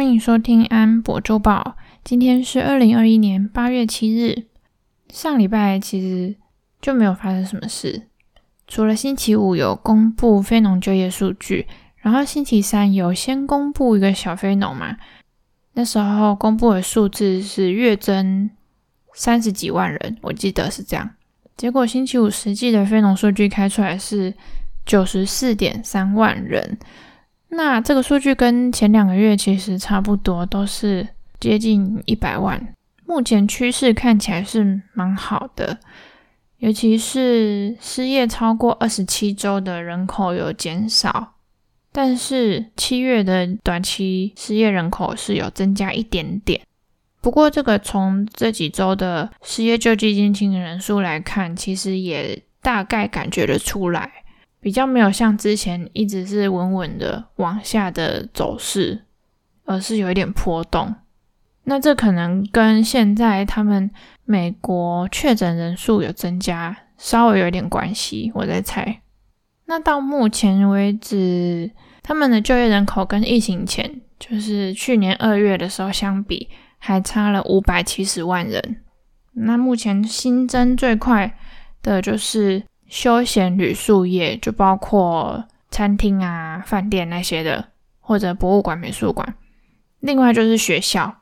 [0.00, 1.76] 欢迎收听安博周报。
[2.02, 4.44] 今天是二零二一年八月七日。
[5.10, 6.36] 上礼拜其实
[6.80, 8.08] 就没有发生什么事，
[8.66, 11.66] 除了星期五有公布非农就业数据，
[11.96, 14.96] 然后星期三有先公布一个小非农嘛。
[15.74, 18.48] 那时候公布的数字是月增
[19.12, 21.10] 三十几万人，我记得是这样。
[21.58, 24.32] 结果星期五实际的非农数据开出来是
[24.86, 26.78] 九十四点三万人。
[27.50, 31.06] 那这个数据跟前两个月其实差不多，都是
[31.38, 32.74] 接近一百万。
[33.04, 35.78] 目前趋势看起来是蛮好的，
[36.58, 41.34] 尤其是失业超过二十七周的人口有减少，
[41.90, 46.60] 但是七月的短期失业人口是有增加一点点。
[47.20, 54.19] 不过这个从这几周的失业救济金清人数来看，其实也大概感觉得出来。
[54.60, 59.06] 比较没有像之前一直是稳稳的往下的走势，
[59.64, 60.94] 而是有一点波动。
[61.64, 63.90] 那这可能跟现在他们
[64.24, 69.00] 美国确诊人数有增加，稍微有一点关系，我在猜。
[69.64, 71.70] 那到目前为止，
[72.02, 78.82] 他们的就业人口跟疫情前，就是去年二月的时候相比，还差了五百七十万人。
[79.32, 81.38] 那目前新增最快
[81.82, 82.62] 的就是。
[82.90, 87.68] 休闲旅宿业就包括餐厅啊、饭店那些的，
[88.00, 89.34] 或者博物馆、美术馆。
[90.00, 91.16] 另外就是学校。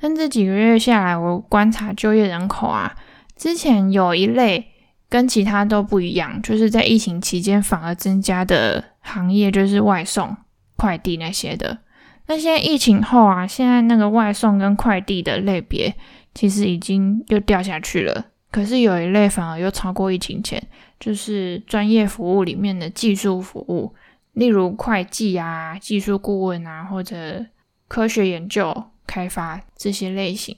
[0.00, 2.96] 但这几个月下来，我观察就业人口啊，
[3.36, 4.72] 之前有一类
[5.08, 10.36] 跟其他都不一样，就是在疫情期间反而增加的行业，就是外送、
[10.76, 11.78] 快递那些的。
[12.26, 15.94] 那现在疫情后啊，现在那个外送跟快递的类别，
[16.34, 18.26] 其实已经又掉下去了。
[18.56, 20.62] 可是有一类反而又超过疫情前，
[20.98, 23.94] 就是专业服务里面的技术服务，
[24.32, 27.44] 例如会计啊、技术顾问啊，或者
[27.86, 30.56] 科学研究开发这些类型。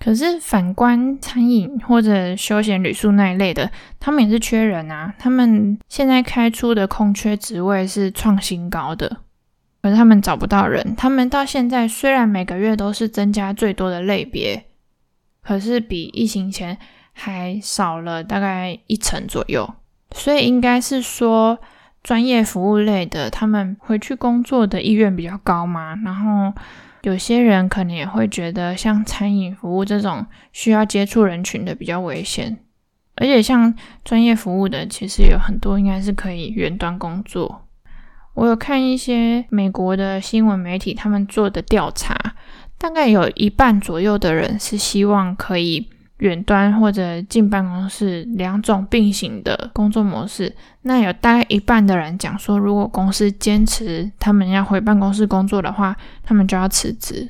[0.00, 5.14] 可是反观餐饮或者休闲旅宿那一类的，他们也是缺人啊。
[5.16, 9.18] 他们现在开出的空缺职位是创新高的，
[9.80, 10.96] 可是他们找不到人。
[10.96, 14.64] 他们到现在虽然每个月都是增加最多的类别，
[15.42, 16.78] 可是比疫情前。
[17.20, 19.68] 还少了大概一成左右，
[20.12, 21.58] 所以应该是说
[22.00, 25.96] 专业服务类的，他们回去工作的意愿比较高嘛。
[26.04, 26.52] 然后
[27.02, 32.56] 有些人可能也会觉得，像餐饮服务这种需要接触人群的比较危险，
[33.16, 33.74] 而且像
[34.04, 37.66] 专业服务的，其实有很多应该是可以远端工作。
[38.34, 42.16] 我有看一些美国的新闻媒体，他们做的调查，
[42.78, 45.88] 大概有一半左右的人是希望可以。
[46.18, 50.52] 远端或者进办公室两种并行的工作模式，
[50.82, 57.28] 那有大概一半的人讲说，如果公司坚持他们要回办公室工作的话，他们就要辞职。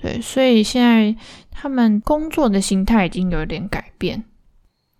[0.00, 1.16] 对，所以现在
[1.50, 4.22] 他们工作的形态已经有点改变。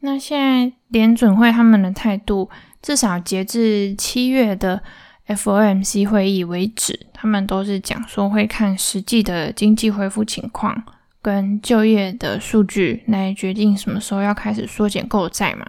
[0.00, 2.50] 那现在联准会他们的态度，
[2.82, 4.82] 至少截至七月的
[5.28, 10.84] FOMC 会议为止，他们都是讲说会看实际的经济恢复情况。
[11.22, 15.64] 跟就业的数据来决定什么时候要开始缩减购债嘛。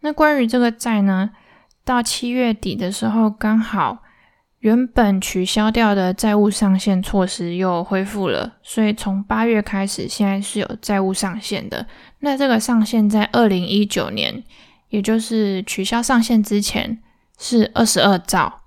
[0.00, 1.30] 那关于这个债呢，
[1.84, 4.02] 到七月底的时候，刚好
[4.58, 11.86] 原本取消掉的债务上限措施又恢复了，所以从八月开始，现在是有债务上限的。
[12.18, 14.42] 那这个上限在二零一九年，
[14.88, 16.98] 也就是取消上限之前
[17.38, 18.59] 是二十二兆，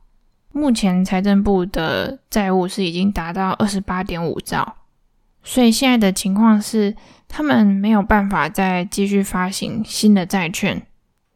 [0.53, 4.75] 目前财政部的债务是已经达到二十八点五兆。
[5.44, 6.96] 所以现在的情况是，
[7.28, 10.81] 他们没有办法再继续发行新的债券，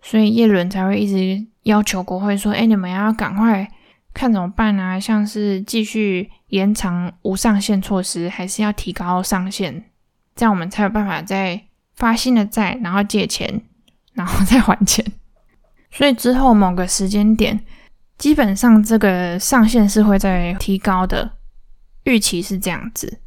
[0.01, 3.69] 所以耶伦才会一直要求国会说：“哎，你们要赶快
[4.13, 4.97] 看怎么办啊？
[4.97, 9.83] 像是继续延长无上限措施，还是要提高上限，
[10.35, 11.61] 这样我们才有办法再
[11.95, 13.61] 发新的债，然后借钱，
[14.13, 15.03] 然后再还钱。
[15.91, 17.59] 所以之后某个时间点，
[18.17, 21.33] 基本上这个上限是会再提高的，
[22.03, 23.19] 预期是这样子。”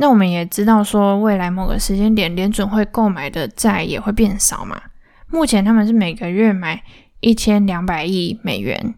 [0.00, 4.80] 那我们也知道，说未来某个时间点，联准会购买的债也会变少嘛。
[5.26, 6.82] 目前他们是每个月买
[7.20, 8.94] 一千两百亿美元，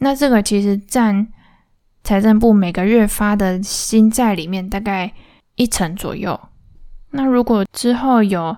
[0.00, 1.26] 那这个其实占
[2.04, 5.12] 财政部每个月发的新债里面大概
[5.54, 6.38] 一成左右。
[7.12, 8.54] 那如果之后有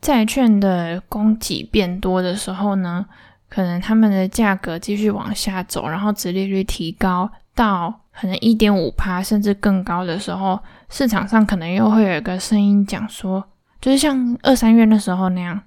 [0.00, 3.06] 债券的供给变多的时候呢，
[3.48, 10.58] 可能他们的价格继续往下走，然后殖利率提高到可能一点五趴甚至更高的时候。
[10.90, 13.44] 市场上可能又会有一个声音讲说，
[13.78, 15.60] 就是像二三月那时候那样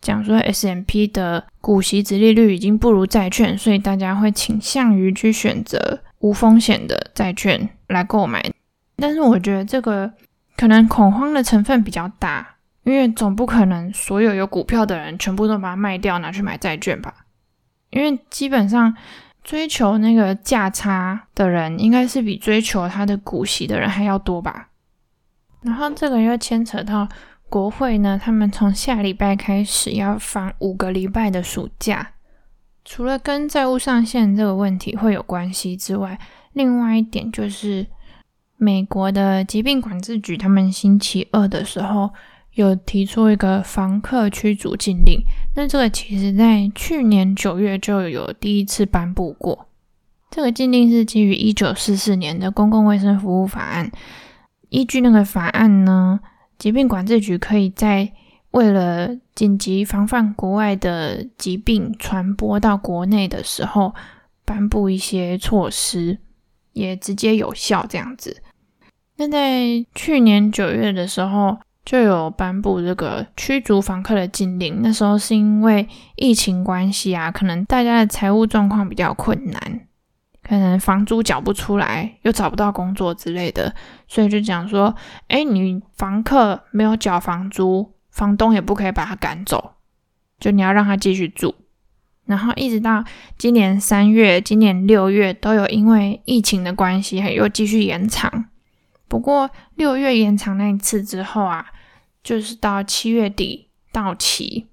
[0.00, 8.42] 讲说 S M P 的股息殖利率已经不如债券，所以大家会倾向于去选择无风险的债券来购买。
[8.96, 10.10] 但是我觉得这个
[10.56, 17.12] 可能恐慌的成分比较大，因为总不可能所有有股票的人全部都把它卖掉拿去买债券吧？
[17.92, 18.94] 因为基本上
[19.44, 24.68] 追求那个价差的人，应该是比追求他的股息的人还要多吧？
[25.62, 27.08] 然后这个又牵扯到
[27.48, 32.14] 国会呢，他们从下礼拜开始要放五个礼拜的暑假。
[32.84, 36.18] 除了跟债务上限这个问题会有关系之外，
[36.52, 37.86] 另外一点就是
[38.56, 42.12] 美国的疾病管制局，他们星期二的时候
[42.54, 45.22] 有提出一个房客驱逐禁令。
[45.54, 49.68] 那这个其实在去年九月就有第一次颁布过。
[50.30, 53.90] 这个禁令是基于一九四四年的公共卫生服务法案。
[54.70, 56.20] 依据那个法案呢，
[56.58, 58.10] 疾病管制局可以在
[58.52, 63.94] 为了紧急防范国外的疾病传播到国内的时候，
[64.46, 66.18] 颁布一些措施，
[66.72, 68.42] 也直接有效这样子。
[69.16, 74.80] 那在去年九月的时候，就有颁布这个驱逐房客的禁令。
[74.82, 79.80] 那时候是因为疫情关系啊，可能大家的财务状况比较困难，
[80.42, 83.74] 可能房租缴不出来，又找不到工作之类的，
[84.06, 84.94] 所以就讲说，
[85.28, 87.92] 哎，你房客没有缴房租。
[88.12, 89.72] 房东也不可以把他赶走，
[90.38, 91.54] 就你要让他继续住，
[92.26, 93.02] 然后一直到
[93.38, 98.50] 今年三月、今年六月都有因为疫情的关系，还又继续延长。
[99.08, 101.64] 不过六月延长那一次之后啊，
[102.22, 104.66] 就是到七月底到期，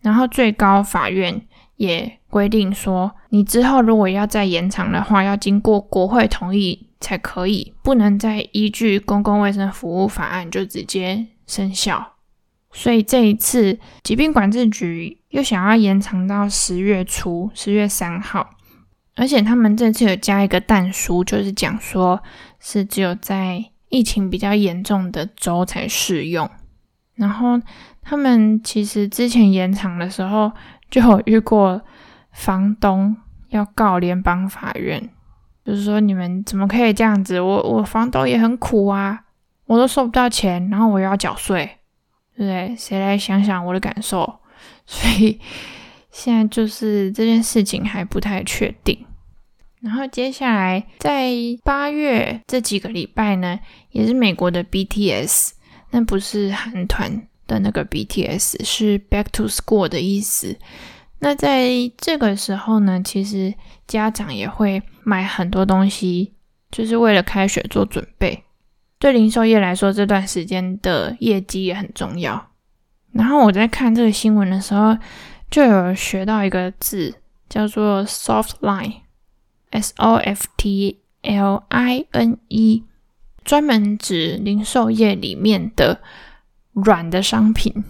[0.00, 1.46] 然后最高法院
[1.76, 12.12] 也规定说，你之后如果要再延长的话，要经过国会同意才可以，不能再依据公共卫生服务法案就直接生效。
[12.72, 18.50] 所以这一次，疾病管制局又想要延长到十月初，十月三号，
[19.14, 22.20] 而且他们这次有加一个但书，就是讲说
[22.58, 26.50] 是只有在疫情比较严重的州才适用。
[27.14, 27.60] 然后
[28.02, 30.52] 他们其实之前延长的时候，
[30.90, 31.80] 就有遇过
[32.32, 33.16] 房东
[33.50, 35.10] 要告联邦法院，
[35.64, 37.40] 就是说你们怎么可以这样子？
[37.40, 39.24] 我我房东也很苦啊，
[39.66, 41.78] 我都收不到钱，然后我又要缴税。
[42.36, 42.74] 对不对？
[42.76, 44.40] 谁来想想我的感受？
[44.86, 45.40] 所以
[46.10, 49.06] 现在就是这件事情还不太确定。
[49.80, 51.30] 然后接下来在
[51.62, 55.52] 八月这几个礼拜呢，也是美国的 BTS，
[55.94, 60.56] 那不是韩团的那个 BTS，是 Back to School 的意思。
[61.20, 63.54] 那在这个时候呢，其实
[63.86, 66.32] 家长也会买很多东西，
[66.72, 68.42] 就是为了开学做准备。
[68.98, 72.50] 对零售业来说，这段时间的业绩也很重要。
[73.12, 74.98] 然后我在看这个新闻的时候，
[75.48, 77.14] 就有学到一个字，
[77.48, 82.82] 叫做 soft line，S O F T L I N E，
[83.44, 86.00] 专门指零售业里面的
[86.72, 87.84] 软的商品。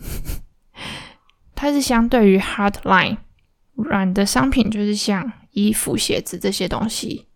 [1.55, 3.17] 它是相对于 hard line，
[3.75, 7.27] 软的商品就是像衣服、鞋子这些东西。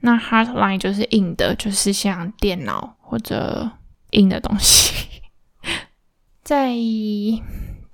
[0.00, 3.70] 那 hard line 就是硬的，就是像电脑或者
[4.10, 4.92] 硬的东西。
[6.44, 6.74] 在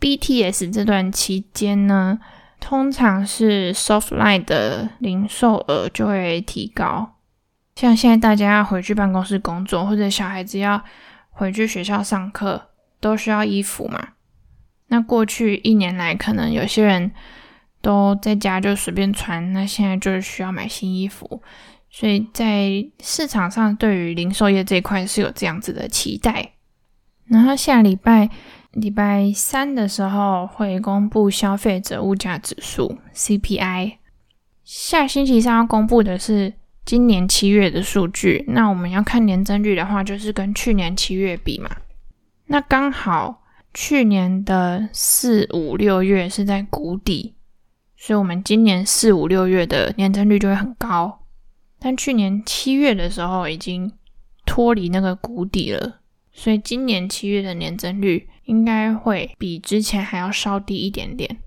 [0.00, 2.18] BTS 这段期间呢，
[2.58, 7.19] 通常是 soft line 的零售额就会提高。
[7.80, 10.84] 像现在大家要回去办公室工作，或者小孩子要
[11.30, 12.68] 回去学校上课，
[13.00, 14.08] 都需要衣服嘛。
[14.88, 17.10] 那过去一年来，可能有些人
[17.80, 21.42] 都在家就随便穿，那现在就是需要买新衣服。
[21.90, 26.52] 所以在市场上，对于零售业这一块是有这样子的期待。
[27.28, 28.28] 然后下礼拜
[28.72, 33.94] 礼拜三的时候会公布消费者物价指数 CPI。
[34.64, 36.52] 下星期三要公布的是
[36.84, 38.44] 今年七月的数据。
[38.48, 41.70] 那我们要看年增率的话，就是跟去年七月比嘛。
[42.46, 47.34] 那刚好去年的四五六月是在谷底，
[47.96, 51.26] 所以我们今年四五六月的年增率就会很高。
[51.78, 53.92] 但去年七月的时候已经
[54.44, 56.00] 脱离那个谷底了，
[56.32, 61.38] 所以今年七月的年增率应该会比之前还要稍低一点点。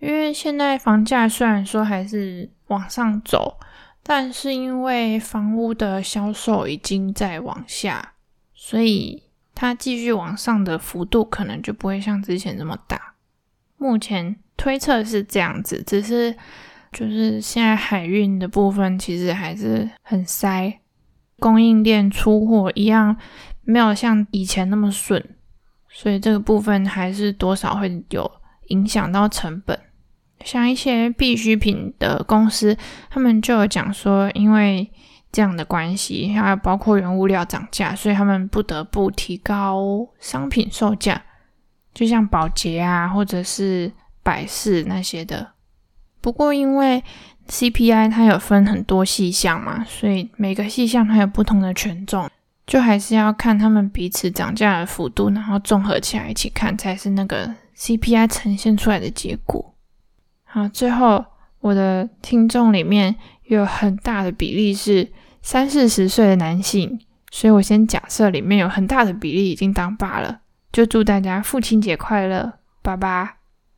[0.00, 3.56] 因为现在房价虽然说还是往上走，
[4.04, 8.12] 但是因为房屋的销售已经在往下，
[8.54, 13.14] 所以它继续往上的幅度可能就不会像之前这么大。
[13.76, 16.36] 目前推测是这样子，只是。
[16.96, 20.78] 就是现在海运的部分其实还是很塞，
[21.40, 23.16] 供应链出货一样
[23.62, 25.20] 没有像以前那么顺，
[25.88, 28.30] 所以这个部分还是多少会有
[28.68, 29.76] 影响到成本。
[30.44, 32.76] 像一些必需品的公司，
[33.10, 34.88] 他们就有讲说，因为
[35.32, 41.20] 这样的关系，还有包括原物料涨价，所以他们不得不提高商品售价，
[41.92, 43.90] 就像宝洁啊，或者是
[44.22, 45.52] 百事那些的。
[46.20, 47.02] 不过因为
[47.48, 52.30] CPI 它有分很多细项嘛，所以每个细项它有不同的权重，
[52.66, 59.73] 就还是要看他们彼此涨价的幅度，然后综合起来一起看，才是那个 CPI 呈现出来的结果。
[60.54, 61.24] 啊，最后
[61.60, 65.10] 我的听众里面有很大的比例是
[65.42, 70.40] 三四十岁的男性，所以我先假设里面有很大的比例已经当爸了，
[70.72, 73.43] 就祝大家父亲节快乐，爸爸。